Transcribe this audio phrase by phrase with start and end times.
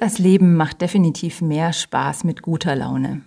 [0.00, 3.20] Das Leben macht definitiv mehr Spaß mit guter Laune.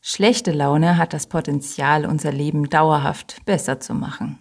[0.00, 4.38] Schlechte Laune hat das Potenzial, unser Leben dauerhaft besser zu machen.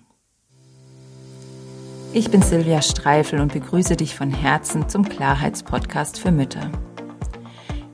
[2.13, 6.69] Ich bin Silvia Streifel und begrüße dich von Herzen zum Klarheitspodcast für Mütter.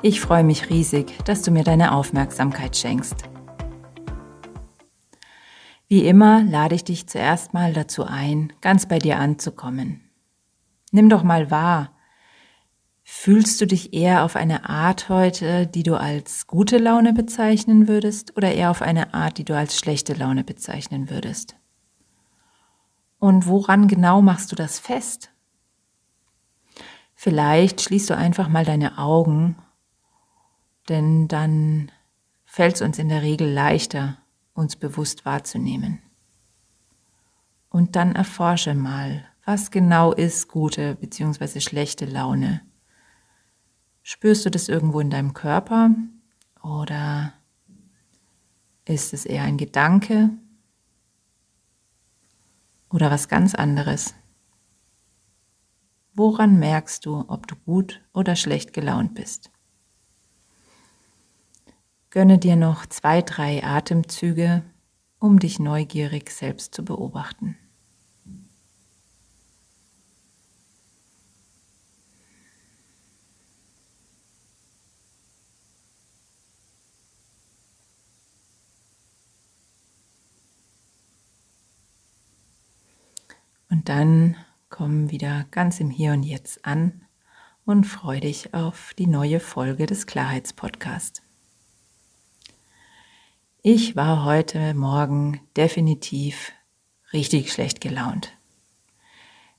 [0.02, 3.30] Ich freue mich riesig, dass du mir deine Aufmerksamkeit schenkst.
[5.88, 10.02] Wie immer lade ich dich zuerst mal dazu ein, ganz bei dir anzukommen.
[10.92, 11.95] Nimm doch mal wahr,
[13.08, 18.36] Fühlst du dich eher auf eine Art heute, die du als gute Laune bezeichnen würdest,
[18.36, 21.56] oder eher auf eine Art, die du als schlechte Laune bezeichnen würdest?
[23.20, 25.30] Und woran genau machst du das fest?
[27.14, 29.56] Vielleicht schließt du einfach mal deine Augen,
[30.90, 31.92] denn dann
[32.44, 34.18] fällt es uns in der Regel leichter,
[34.56, 36.02] uns bewusst wahrzunehmen.
[37.70, 41.60] Und dann erforsche mal, was genau ist gute bzw.
[41.60, 42.62] schlechte Laune
[44.08, 45.90] Spürst du das irgendwo in deinem Körper
[46.62, 47.34] oder
[48.88, 50.30] ist es eher ein Gedanke
[52.92, 54.14] oder was ganz anderes?
[56.14, 59.50] Woran merkst du, ob du gut oder schlecht gelaunt bist?
[62.12, 64.62] Gönne dir noch zwei, drei Atemzüge,
[65.18, 67.58] um dich neugierig selbst zu beobachten.
[83.86, 84.36] Und dann
[84.70, 87.06] komm wieder ganz im Hier und Jetzt an
[87.66, 91.22] und freu dich auf die neue Folge des Klarheitspodcasts.
[93.62, 96.52] Ich war heute Morgen definitiv
[97.14, 98.32] richtig schlecht gelaunt.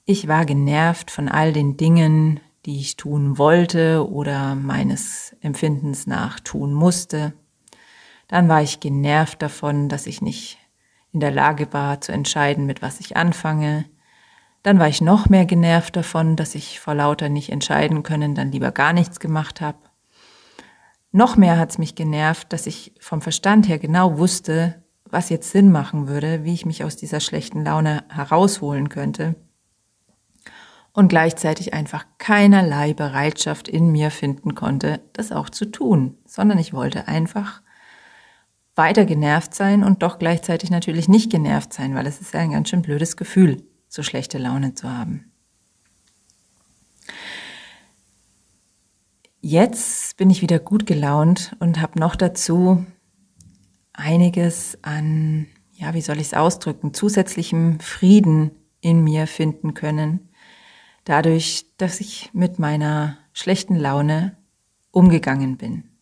[0.06, 6.40] Ich war genervt von all den Dingen, die ich tun wollte oder meines Empfindens nach
[6.40, 7.32] tun musste.
[8.26, 10.58] Dann war ich genervt davon, dass ich nicht
[11.12, 13.84] in der Lage war zu entscheiden, mit was ich anfange.
[14.66, 18.50] Dann war ich noch mehr genervt davon, dass ich vor lauter nicht entscheiden können dann
[18.50, 19.78] lieber gar nichts gemacht habe.
[21.12, 25.52] Noch mehr hat es mich genervt, dass ich vom Verstand her genau wusste, was jetzt
[25.52, 29.36] Sinn machen würde, wie ich mich aus dieser schlechten Laune herausholen könnte.
[30.92, 36.74] Und gleichzeitig einfach keinerlei Bereitschaft in mir finden konnte, das auch zu tun, sondern ich
[36.74, 37.62] wollte einfach
[38.74, 42.50] weiter genervt sein und doch gleichzeitig natürlich nicht genervt sein, weil es ist ja ein
[42.50, 43.62] ganz schön blödes Gefühl
[43.96, 45.32] so schlechte Laune zu haben.
[49.40, 52.84] Jetzt bin ich wieder gut gelaunt und habe noch dazu
[53.94, 60.28] einiges an, ja, wie soll ich es ausdrücken, zusätzlichem Frieden in mir finden können,
[61.04, 64.36] dadurch, dass ich mit meiner schlechten Laune
[64.90, 65.95] umgegangen bin.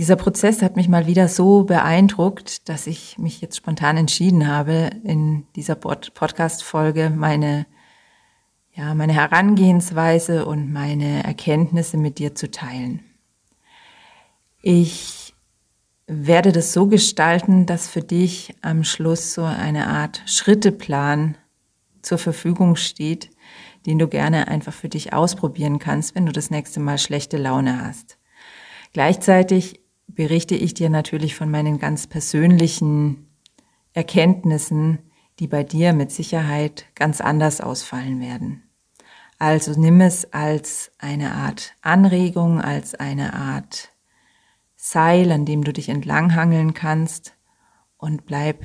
[0.00, 4.88] Dieser Prozess hat mich mal wieder so beeindruckt, dass ich mich jetzt spontan entschieden habe,
[5.04, 7.66] in dieser Podcast-Folge meine,
[8.72, 13.00] ja, meine Herangehensweise und meine Erkenntnisse mit dir zu teilen.
[14.62, 15.34] Ich
[16.06, 21.36] werde das so gestalten, dass für dich am Schluss so eine Art Schritteplan
[22.00, 23.28] zur Verfügung steht,
[23.84, 27.84] den du gerne einfach für dich ausprobieren kannst, wenn du das nächste Mal schlechte Laune
[27.84, 28.16] hast.
[28.94, 29.78] Gleichzeitig
[30.14, 33.28] berichte ich dir natürlich von meinen ganz persönlichen
[33.92, 34.98] Erkenntnissen,
[35.38, 38.62] die bei dir mit Sicherheit ganz anders ausfallen werden.
[39.38, 43.90] Also nimm es als eine Art Anregung, als eine Art
[44.76, 47.34] Seil, an dem du dich entlanghangeln kannst
[47.96, 48.64] und bleib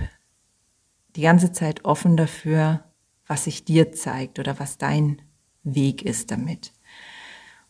[1.15, 2.83] die ganze Zeit offen dafür,
[3.25, 5.21] was sich dir zeigt oder was dein
[5.63, 6.73] Weg ist damit.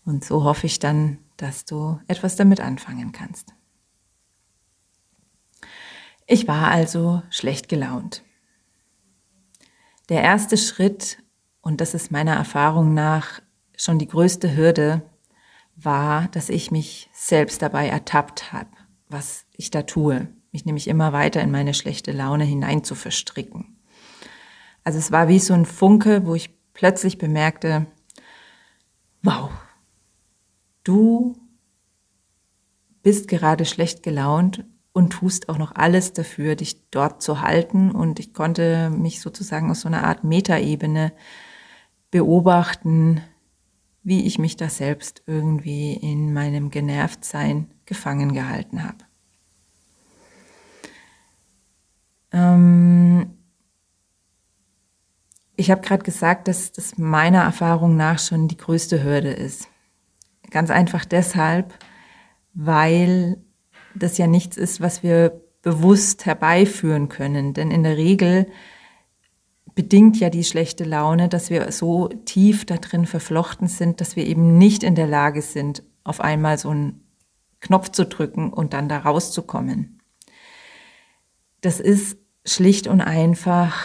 [0.04, 3.54] Und so hoffe ich dann, dass du etwas damit anfangen kannst.
[6.28, 8.24] Ich war also schlecht gelaunt.
[10.10, 11.20] Der erste Schritt,
[11.62, 13.42] und das ist meiner Erfahrung nach
[13.78, 15.04] schon die größte Hürde,
[15.76, 18.70] war, dass ich mich selbst dabei ertappt habe,
[19.08, 23.78] was ich da tue, mich nämlich immer weiter in meine schlechte Laune hinein zu verstricken.
[24.84, 27.86] Also es war wie so ein Funke, wo ich plötzlich bemerkte,
[29.22, 29.52] wow,
[30.84, 31.36] du
[33.04, 34.64] bist gerade schlecht gelaunt
[34.96, 37.92] und tust auch noch alles dafür, dich dort zu halten.
[37.92, 41.12] Und ich konnte mich sozusagen aus so einer Art Metaebene
[42.12, 43.22] beobachten,
[44.04, 49.00] wie ich mich da selbst irgendwie in meinem Genervtsein gefangen gehalten habe.
[52.32, 53.38] Ähm
[55.58, 59.68] ich habe gerade gesagt, dass das meiner Erfahrung nach schon die größte Hürde ist.
[60.52, 61.74] Ganz einfach deshalb,
[62.54, 63.45] weil
[63.96, 67.54] das ja nichts ist, was wir bewusst herbeiführen können.
[67.54, 68.48] Denn in der Regel
[69.74, 74.26] bedingt ja die schlechte Laune, dass wir so tief da drin verflochten sind, dass wir
[74.26, 77.04] eben nicht in der Lage sind, auf einmal so einen
[77.60, 80.02] Knopf zu drücken und dann da rauszukommen.
[81.62, 83.76] Das ist schlicht und einfach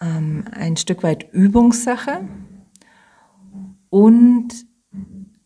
[0.00, 2.28] ähm, ein Stück weit Übungssache
[3.90, 4.48] und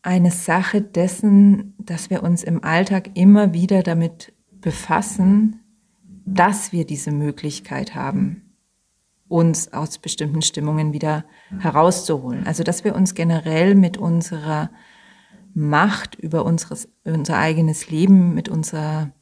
[0.03, 5.61] eine Sache dessen, dass wir uns im Alltag immer wieder damit befassen,
[6.27, 8.55] dass wir diese Möglichkeit haben,
[9.29, 11.25] uns aus bestimmten Stimmungen wieder
[11.59, 12.47] herauszuholen.
[12.47, 14.71] Also dass wir uns generell mit unserer
[15.55, 19.13] Macht über unseres, unser eigenes Leben, mit unserer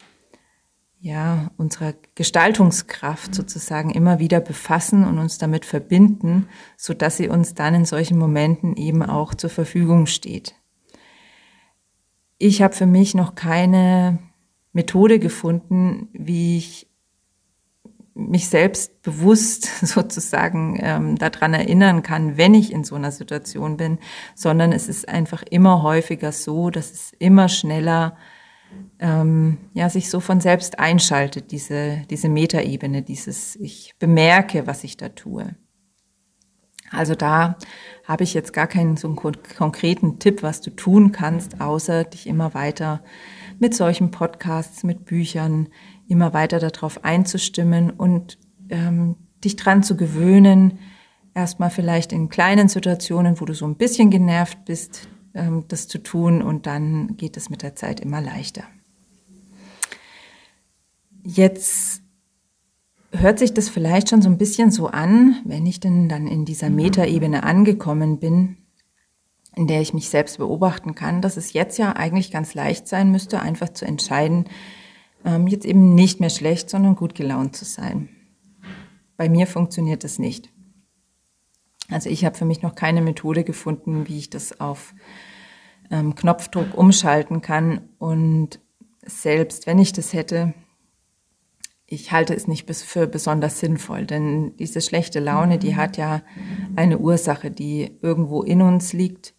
[1.03, 7.55] ja, unserer Gestaltungskraft sozusagen immer wieder befassen und uns damit verbinden, so dass sie uns
[7.55, 10.55] dann in solchen Momenten eben auch zur Verfügung steht.
[12.45, 14.19] Ich habe für mich noch keine
[14.73, 16.89] Methode gefunden, wie ich
[18.15, 24.01] mich selbst bewusst sozusagen ähm, daran erinnern kann, wenn ich in so einer Situation bin,
[24.35, 28.17] sondern es ist einfach immer häufiger so, dass es immer schneller
[28.99, 34.97] ähm, ja, sich so von selbst einschaltet, diese, diese Metaebene, dieses Ich bemerke, was ich
[34.97, 35.55] da tue.
[36.93, 37.57] Also da
[38.05, 42.55] habe ich jetzt gar keinen so konkreten Tipp, was du tun kannst, außer dich immer
[42.55, 43.03] weiter
[43.59, 45.69] mit solchen Podcasts, mit Büchern,
[46.09, 50.79] immer weiter darauf einzustimmen und ähm, dich dran zu gewöhnen,
[51.35, 55.99] erstmal vielleicht in kleinen Situationen, wo du so ein bisschen genervt bist, ähm, das zu
[55.99, 58.65] tun und dann geht es mit der Zeit immer leichter.
[61.25, 62.02] Jetzt
[63.23, 66.45] hört sich das vielleicht schon so ein bisschen so an, wenn ich denn dann in
[66.45, 68.59] dieser Metaebene angekommen bin,
[69.55, 73.11] in der ich mich selbst beobachten kann, dass es jetzt ja eigentlich ganz leicht sein
[73.11, 74.47] müsste, einfach zu entscheiden,
[75.25, 78.09] ähm, jetzt eben nicht mehr schlecht, sondern gut gelaunt zu sein.
[79.17, 80.51] Bei mir funktioniert das nicht.
[81.89, 84.95] Also ich habe für mich noch keine Methode gefunden, wie ich das auf
[85.91, 87.89] ähm, Knopfdruck umschalten kann.
[87.99, 88.61] Und
[89.05, 90.55] selbst wenn ich das hätte,
[91.93, 96.23] ich halte es nicht für besonders sinnvoll, denn diese schlechte Laune, die hat ja
[96.75, 99.35] eine Ursache, die irgendwo in uns liegt.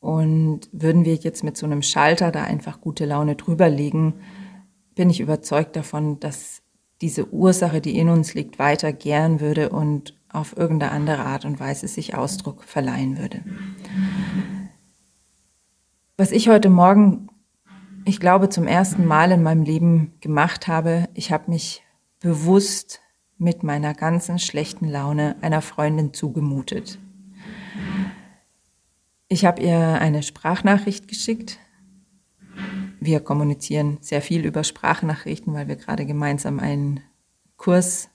[0.00, 4.14] Und würden wir jetzt mit so einem Schalter da einfach gute Laune drüberlegen,
[4.94, 6.62] bin ich überzeugt davon, dass
[7.02, 11.60] diese Ursache, die in uns liegt, weiter gern würde und auf irgendeine andere Art und
[11.60, 13.44] Weise sich Ausdruck verleihen würde.
[16.16, 17.28] Was ich heute Morgen,
[18.04, 21.82] ich glaube, zum ersten Mal in meinem Leben gemacht habe, ich habe mich
[22.20, 23.00] bewusst
[23.38, 26.98] mit meiner ganzen schlechten Laune einer Freundin zugemutet.
[29.28, 31.58] Ich habe ihr eine Sprachnachricht geschickt.
[33.00, 37.00] Wir kommunizieren sehr viel über Sprachnachrichten, weil wir gerade gemeinsam einen
[37.56, 38.10] Kurs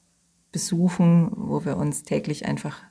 [0.51, 2.83] besuchen, wo wir uns täglich einfach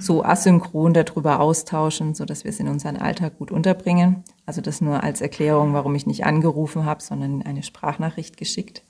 [0.00, 4.24] so asynchron darüber austauschen, so dass wir es in unseren Alltag gut unterbringen.
[4.46, 8.82] Also das nur als Erklärung, warum ich nicht angerufen habe, sondern eine Sprachnachricht geschickt.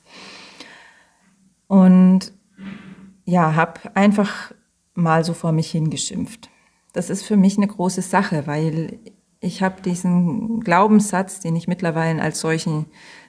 [1.67, 2.33] Und
[3.25, 4.53] ja, habe einfach
[4.95, 6.49] mal so vor mich hingeschimpft.
[6.93, 8.99] Das ist für mich eine große Sache, weil
[9.41, 12.87] ich habe diesen Glaubenssatz, den ich mittlerweile als solchen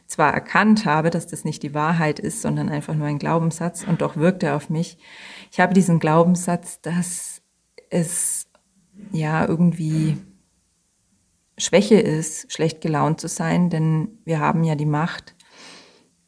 [0.07, 4.01] zwar erkannt habe, dass das nicht die Wahrheit ist, sondern einfach nur ein Glaubenssatz und
[4.01, 4.97] doch wirkt er auf mich.
[5.51, 7.40] Ich habe diesen Glaubenssatz, dass
[7.91, 8.47] es
[9.11, 10.17] ja irgendwie
[11.57, 15.35] Schwäche ist, schlecht gelaunt zu sein, denn wir haben ja die Macht,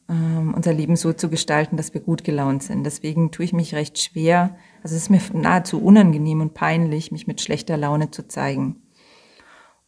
[0.09, 2.83] ähm, unser Leben so zu gestalten, dass wir gut gelaunt sind.
[2.83, 7.25] Deswegen tue ich mich recht schwer, also es ist mir nahezu unangenehm und peinlich, mich
[7.25, 8.83] mit schlechter Laune zu zeigen.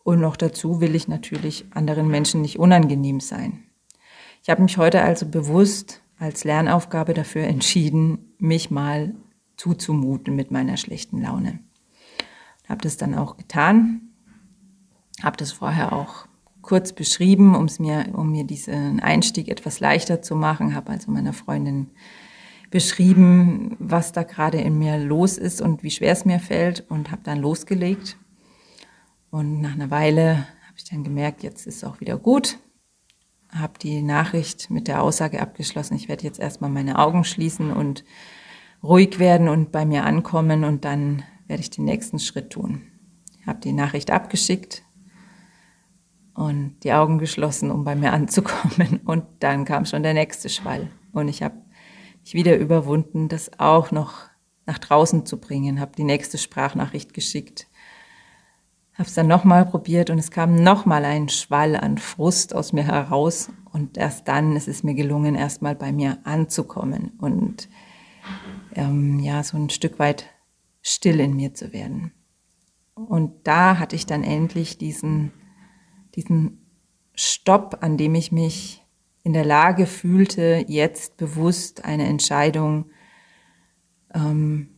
[0.03, 3.63] Und noch dazu will ich natürlich anderen Menschen nicht unangenehm sein.
[4.41, 9.15] Ich habe mich heute also bewusst als Lernaufgabe dafür entschieden, mich mal
[9.57, 11.59] zuzumuten mit meiner schlechten Laune.
[12.67, 14.01] Habe das dann auch getan,
[15.21, 16.27] habe das vorher auch
[16.61, 21.11] kurz beschrieben, um es mir, um mir diesen Einstieg etwas leichter zu machen, habe also
[21.11, 21.91] meiner Freundin
[22.71, 27.11] beschrieben, was da gerade in mir los ist und wie schwer es mir fällt und
[27.11, 28.17] habe dann losgelegt.
[29.29, 32.57] Und nach einer Weile habe ich dann gemerkt, jetzt ist es auch wieder gut
[33.55, 38.03] habe die Nachricht mit der Aussage abgeschlossen, ich werde jetzt erstmal meine Augen schließen und
[38.85, 42.81] ruhig werden und bei mir ankommen und dann werde ich den nächsten Schritt tun.
[43.39, 44.83] Ich habe die Nachricht abgeschickt
[46.35, 48.99] und die Augen geschlossen, um bei mir anzukommen.
[49.05, 50.89] Und dann kam schon der nächste Schwall.
[51.13, 51.55] Und ich habe
[52.21, 54.15] mich wieder überwunden, das auch noch
[54.65, 57.67] nach draußen zu bringen, habe die nächste Sprachnachricht geschickt,
[58.95, 62.83] habe es dann nochmal probiert und es kam nochmal ein Schwall an Frust aus mir
[62.83, 63.49] heraus.
[63.71, 67.11] Und erst dann ist es mir gelungen, erstmal bei mir anzukommen.
[67.19, 67.69] Und
[68.73, 70.25] ähm, ja, so ein Stück weit
[70.81, 72.11] still in mir zu werden.
[72.93, 75.31] Und da hatte ich dann endlich diesen,
[76.15, 76.65] diesen
[77.13, 78.85] Stopp, an dem ich mich
[79.23, 82.85] in der Lage fühlte, jetzt bewusst eine Entscheidung
[84.13, 84.69] ähm,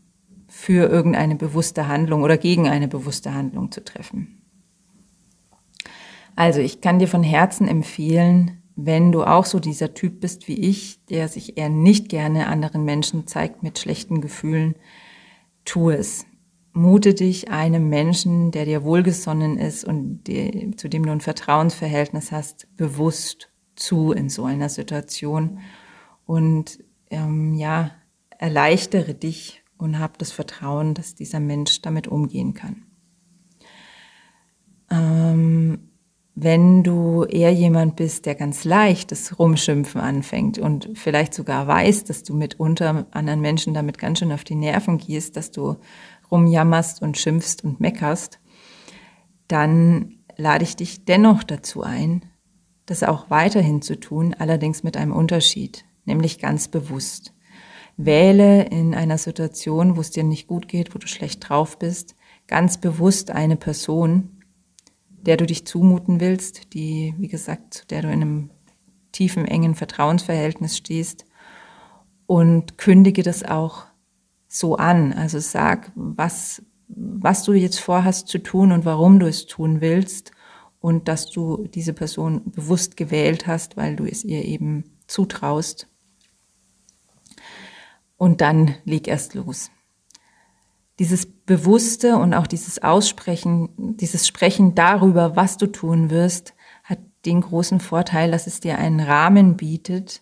[0.47, 4.41] für irgendeine bewusste Handlung oder gegen eine bewusste Handlung zu treffen.
[6.35, 10.59] Also ich kann dir von Herzen empfehlen, wenn du auch so dieser Typ bist wie
[10.59, 14.75] ich, der sich eher nicht gerne anderen Menschen zeigt mit schlechten Gefühlen,
[15.65, 16.25] tu es.
[16.73, 22.31] Mute dich einem Menschen, der dir wohlgesonnen ist und die, zu dem du ein Vertrauensverhältnis
[22.31, 25.59] hast, bewusst zu in so einer Situation.
[26.27, 26.77] Und
[27.09, 27.91] ähm, ja,
[28.29, 32.83] erleichtere dich und hab das Vertrauen, dass dieser Mensch damit umgehen kann.
[34.91, 35.86] Ähm,
[36.39, 42.03] wenn du eher jemand bist, der ganz leicht das Rumschimpfen anfängt und vielleicht sogar weiß,
[42.03, 45.77] dass du mitunter anderen Menschen damit ganz schön auf die Nerven gehst, dass du
[46.29, 48.39] rumjammerst und schimpfst und meckerst,
[49.47, 52.23] dann lade ich dich dennoch dazu ein,
[52.85, 57.33] das auch weiterhin zu tun, allerdings mit einem Unterschied, nämlich ganz bewusst.
[57.97, 62.15] Wähle in einer Situation, wo es dir nicht gut geht, wo du schlecht drauf bist,
[62.45, 64.36] ganz bewusst eine Person,
[65.27, 68.49] der du dich zumuten willst, die, wie gesagt, zu der du in einem
[69.11, 71.25] tiefen, engen Vertrauensverhältnis stehst
[72.25, 73.85] und kündige das auch
[74.47, 75.11] so an.
[75.11, 80.31] Also sag, was, was du jetzt vorhast zu tun und warum du es tun willst
[80.79, 85.87] und dass du diese Person bewusst gewählt hast, weil du es ihr eben zutraust.
[88.15, 89.71] Und dann leg erst los.
[90.99, 97.41] Dieses Bewusste und auch dieses Aussprechen, dieses Sprechen darüber, was du tun wirst, hat den
[97.41, 100.21] großen Vorteil, dass es dir einen Rahmen bietet,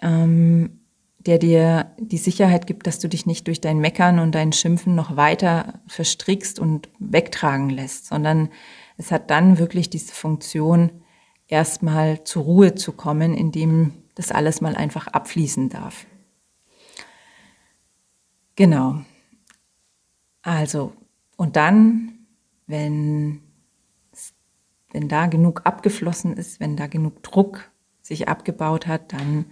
[0.00, 0.80] ähm,
[1.18, 4.94] der dir die Sicherheit gibt, dass du dich nicht durch dein Meckern und dein Schimpfen
[4.94, 8.48] noch weiter verstrickst und wegtragen lässt, sondern
[8.96, 11.02] es hat dann wirklich diese Funktion,
[11.50, 16.06] erstmal zur Ruhe zu kommen, indem das alles mal einfach abfließen darf.
[18.56, 19.00] Genau.
[20.42, 20.92] Also,
[21.36, 22.26] und dann,
[22.66, 23.40] wenn,
[24.92, 27.70] wenn da genug abgeflossen ist, wenn da genug Druck
[28.02, 29.46] sich abgebaut hat, dann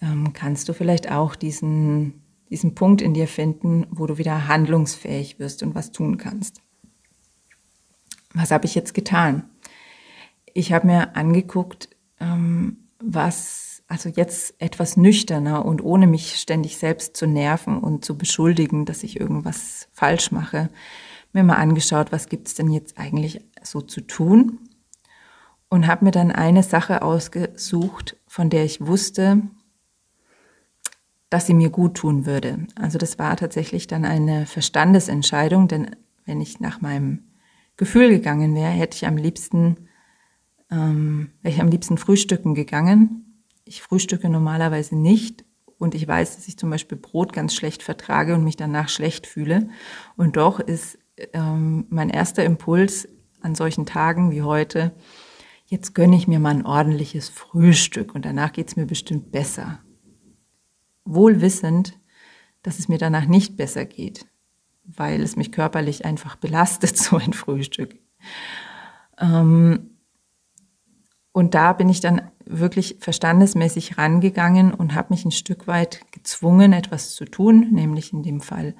[0.00, 5.38] ähm, kannst du vielleicht auch diesen, diesen Punkt in dir finden, wo du wieder handlungsfähig
[5.38, 6.60] wirst und was tun kannst.
[8.34, 9.48] Was habe ich jetzt getan?
[10.52, 11.88] Ich habe mir angeguckt,
[12.20, 18.18] ähm, was, also jetzt etwas nüchterner und ohne mich ständig selbst zu nerven und zu
[18.18, 20.68] beschuldigen, dass ich irgendwas falsch mache,
[21.32, 24.58] mir mal angeschaut, was gibt es denn jetzt eigentlich so zu tun
[25.68, 29.42] und habe mir dann eine Sache ausgesucht, von der ich wusste,
[31.30, 32.66] dass sie mir gut tun würde.
[32.74, 37.26] Also das war tatsächlich dann eine Verstandesentscheidung, denn wenn ich nach meinem
[37.76, 39.88] Gefühl gegangen wäre, hätte ich am liebsten,
[40.68, 43.33] ähm, wäre ich am liebsten frühstücken gegangen.
[43.64, 45.44] Ich frühstücke normalerweise nicht
[45.78, 49.26] und ich weiß, dass ich zum Beispiel Brot ganz schlecht vertrage und mich danach schlecht
[49.26, 49.68] fühle.
[50.16, 50.98] Und doch ist
[51.32, 53.08] ähm, mein erster Impuls
[53.40, 54.94] an solchen Tagen wie heute,
[55.66, 59.80] jetzt gönne ich mir mal ein ordentliches Frühstück und danach geht es mir bestimmt besser
[61.04, 61.98] wohl wissend,
[62.62, 64.26] dass es mir danach nicht besser geht,
[64.84, 67.98] weil es mich körperlich einfach belastet, so ein Frühstück.
[69.18, 69.90] Ähm,
[71.32, 76.72] und da bin ich dann wirklich verstandesmäßig rangegangen und habe mich ein Stück weit gezwungen,
[76.72, 78.74] etwas zu tun, nämlich in dem Fall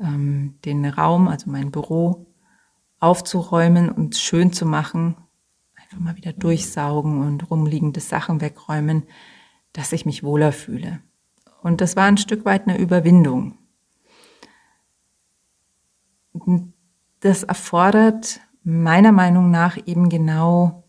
[0.00, 2.26] ähm, den Raum, also mein Büro,
[2.98, 5.16] aufzuräumen und schön zu machen,
[5.76, 9.04] einfach mal wieder durchsaugen und rumliegende Sachen wegräumen,
[9.72, 11.00] dass ich mich wohler fühle.
[11.62, 13.58] Und das war ein Stück weit eine Überwindung.
[17.20, 20.85] Das erfordert meiner Meinung nach eben genau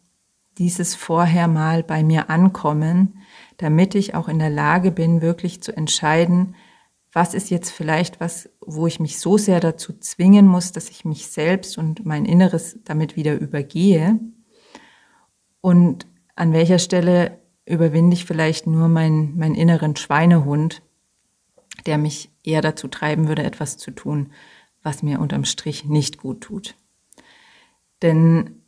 [0.57, 3.21] dieses vorher mal bei mir ankommen,
[3.57, 6.55] damit ich auch in der Lage bin, wirklich zu entscheiden,
[7.13, 11.05] was ist jetzt vielleicht was, wo ich mich so sehr dazu zwingen muss, dass ich
[11.05, 14.19] mich selbst und mein Inneres damit wieder übergehe
[15.61, 20.81] und an welcher Stelle überwinde ich vielleicht nur meinen, meinen inneren Schweinehund,
[21.85, 24.31] der mich eher dazu treiben würde, etwas zu tun,
[24.83, 26.75] was mir unterm Strich nicht gut tut.
[28.01, 28.61] Denn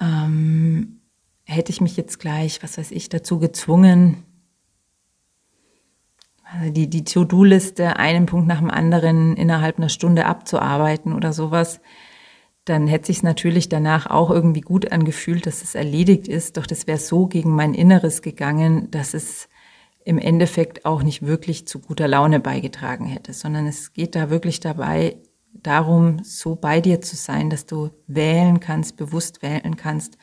[0.00, 1.00] ähm,
[1.44, 4.24] hätte ich mich jetzt gleich, was weiß ich, dazu gezwungen,
[6.44, 11.80] also die, die To-Do-Liste einen Punkt nach dem anderen innerhalb einer Stunde abzuarbeiten oder sowas,
[12.64, 16.56] dann hätte sich natürlich danach auch irgendwie gut angefühlt, dass es erledigt ist.
[16.56, 19.48] Doch das wäre so gegen mein Inneres gegangen, dass es
[20.04, 24.60] im Endeffekt auch nicht wirklich zu guter Laune beigetragen hätte, sondern es geht da wirklich
[24.60, 25.16] dabei
[25.62, 30.18] darum, so bei dir zu sein, dass du wählen kannst, bewusst wählen kannst,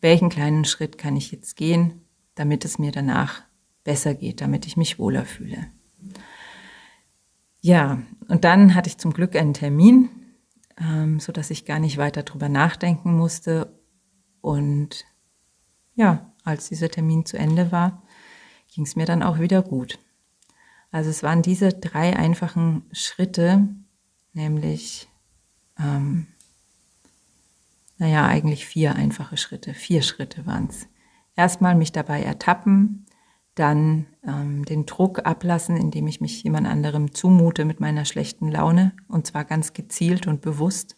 [0.00, 2.02] welchen kleinen Schritt kann ich jetzt gehen,
[2.34, 3.42] damit es mir danach
[3.84, 5.66] besser geht, damit ich mich wohler fühle.
[7.60, 10.08] Ja, und dann hatte ich zum Glück einen Termin,
[10.78, 13.78] ähm, so dass ich gar nicht weiter drüber nachdenken musste.
[14.40, 15.04] Und
[15.94, 18.02] ja, als dieser Termin zu Ende war,
[18.74, 19.98] ging es mir dann auch wieder gut.
[20.90, 23.68] Also es waren diese drei einfachen Schritte,
[24.32, 25.08] nämlich,
[25.78, 26.26] ähm,
[27.98, 30.88] naja, eigentlich vier einfache Schritte, vier Schritte waren es.
[31.36, 33.06] Erstmal mich dabei ertappen,
[33.54, 38.92] dann ähm, den Druck ablassen, indem ich mich jemand anderem zumute mit meiner schlechten Laune
[39.08, 40.96] und zwar ganz gezielt und bewusst.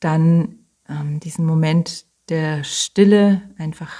[0.00, 3.92] Dann ähm, diesen Moment der Stille einfach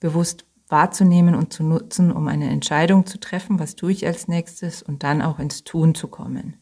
[0.00, 4.82] bewusst wahrzunehmen und zu nutzen, um eine Entscheidung zu treffen, was tue ich als nächstes
[4.82, 6.56] und dann auch ins Tun zu kommen.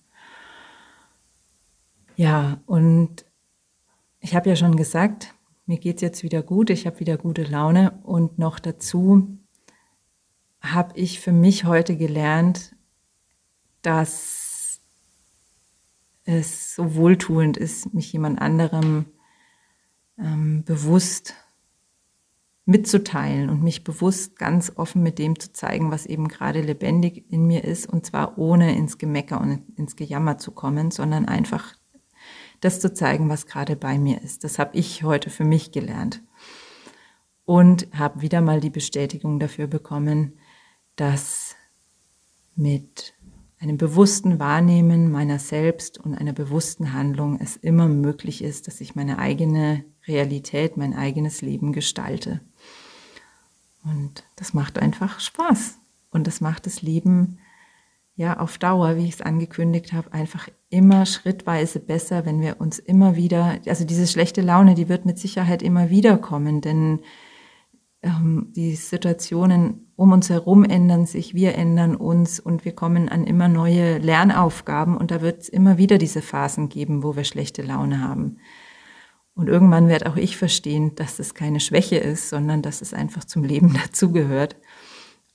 [2.22, 3.24] Ja, und
[4.20, 5.34] ich habe ja schon gesagt,
[5.66, 7.98] mir geht es jetzt wieder gut, ich habe wieder gute Laune.
[8.04, 9.40] Und noch dazu
[10.60, 12.76] habe ich für mich heute gelernt,
[13.82, 14.80] dass
[16.22, 19.06] es so wohltuend ist, mich jemand anderem
[20.16, 21.34] ähm, bewusst
[22.66, 27.48] mitzuteilen und mich bewusst ganz offen mit dem zu zeigen, was eben gerade lebendig in
[27.48, 31.81] mir ist, und zwar ohne ins Gemecker und ins Gejammer zu kommen, sondern einfach
[32.62, 34.44] das zu zeigen, was gerade bei mir ist.
[34.44, 36.22] Das habe ich heute für mich gelernt
[37.44, 40.38] und habe wieder mal die Bestätigung dafür bekommen,
[40.96, 41.56] dass
[42.54, 43.14] mit
[43.58, 48.94] einem bewussten Wahrnehmen meiner selbst und einer bewussten Handlung es immer möglich ist, dass ich
[48.94, 52.40] meine eigene Realität, mein eigenes Leben gestalte.
[53.84, 55.78] Und das macht einfach Spaß.
[56.10, 57.38] Und das macht das Leben
[58.22, 62.78] ja auf Dauer, wie ich es angekündigt habe, einfach immer schrittweise besser, wenn wir uns
[62.78, 67.00] immer wieder, also diese schlechte Laune, die wird mit Sicherheit immer wieder kommen, denn
[68.02, 73.24] ähm, die Situationen um uns herum ändern sich, wir ändern uns und wir kommen an
[73.24, 77.62] immer neue Lernaufgaben und da wird es immer wieder diese Phasen geben, wo wir schlechte
[77.62, 78.38] Laune haben.
[79.34, 83.24] Und irgendwann werde auch ich verstehen, dass das keine Schwäche ist, sondern dass es einfach
[83.24, 84.56] zum Leben dazugehört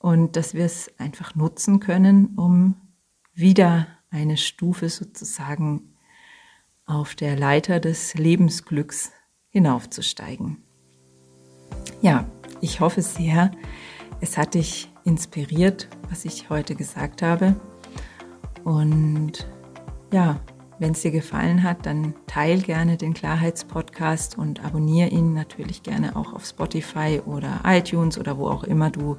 [0.08, 2.76] und dass wir es einfach nutzen können, um
[3.34, 5.98] wieder eine Stufe sozusagen
[6.86, 9.12] auf der Leiter des Lebensglücks
[9.50, 10.64] hinaufzusteigen.
[12.00, 12.26] Ja,
[12.62, 13.52] ich hoffe sehr,
[14.22, 17.58] es hat dich inspiriert, was ich heute gesagt habe.
[18.64, 19.46] Und
[20.14, 20.40] ja,
[20.80, 26.16] wenn es dir gefallen hat, dann teil gerne den Klarheitspodcast und abonniere ihn natürlich gerne
[26.16, 29.18] auch auf Spotify oder iTunes oder wo auch immer du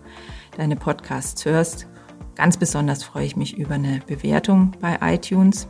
[0.56, 1.88] deine Podcasts hörst.
[2.36, 5.66] Ganz besonders freue ich mich über eine Bewertung bei iTunes.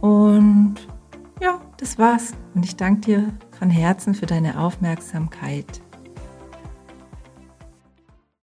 [0.00, 0.74] Und
[1.40, 2.32] ja, das war's.
[2.54, 5.80] Und ich danke dir von Herzen für deine Aufmerksamkeit.